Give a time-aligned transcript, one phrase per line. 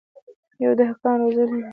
[0.61, 1.61] يوه دهقان روزلي دي.